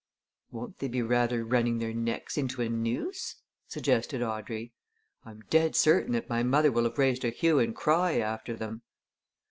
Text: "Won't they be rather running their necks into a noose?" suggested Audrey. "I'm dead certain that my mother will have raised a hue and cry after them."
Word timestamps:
"Won't 0.49 0.79
they 0.79 0.87
be 0.87 1.03
rather 1.03 1.45
running 1.45 1.77
their 1.77 1.93
necks 1.93 2.35
into 2.35 2.63
a 2.63 2.69
noose?" 2.69 3.35
suggested 3.67 4.23
Audrey. 4.23 4.73
"I'm 5.23 5.41
dead 5.51 5.75
certain 5.75 6.13
that 6.13 6.27
my 6.27 6.41
mother 6.41 6.71
will 6.71 6.85
have 6.85 6.97
raised 6.97 7.23
a 7.23 7.29
hue 7.29 7.59
and 7.59 7.75
cry 7.75 8.17
after 8.17 8.55
them." 8.55 8.81